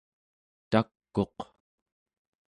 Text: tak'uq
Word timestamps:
tak'uq 0.71 1.37